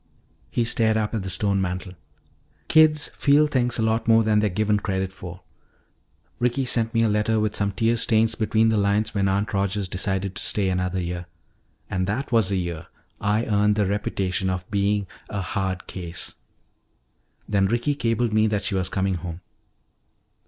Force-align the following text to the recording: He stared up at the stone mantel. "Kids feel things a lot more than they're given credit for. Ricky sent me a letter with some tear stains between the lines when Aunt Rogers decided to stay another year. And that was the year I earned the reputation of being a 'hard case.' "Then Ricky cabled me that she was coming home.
He 0.49 0.65
stared 0.65 0.97
up 0.97 1.13
at 1.13 1.21
the 1.21 1.29
stone 1.29 1.61
mantel. 1.61 1.93
"Kids 2.67 3.09
feel 3.09 3.45
things 3.45 3.77
a 3.77 3.83
lot 3.83 4.07
more 4.07 4.23
than 4.23 4.39
they're 4.39 4.49
given 4.49 4.79
credit 4.79 5.13
for. 5.13 5.43
Ricky 6.39 6.65
sent 6.65 6.91
me 6.95 7.03
a 7.03 7.07
letter 7.07 7.39
with 7.39 7.55
some 7.55 7.71
tear 7.71 7.95
stains 7.97 8.33
between 8.33 8.69
the 8.69 8.79
lines 8.79 9.13
when 9.13 9.27
Aunt 9.27 9.53
Rogers 9.53 9.87
decided 9.87 10.33
to 10.35 10.41
stay 10.41 10.69
another 10.69 10.99
year. 10.99 11.27
And 11.87 12.07
that 12.07 12.31
was 12.31 12.49
the 12.49 12.57
year 12.57 12.87
I 13.19 13.45
earned 13.45 13.75
the 13.75 13.85
reputation 13.85 14.49
of 14.49 14.67
being 14.71 15.05
a 15.29 15.41
'hard 15.43 15.85
case.' 15.85 16.33
"Then 17.47 17.67
Ricky 17.67 17.93
cabled 17.93 18.33
me 18.33 18.47
that 18.47 18.63
she 18.63 18.73
was 18.73 18.89
coming 18.89 19.13
home. 19.21 19.41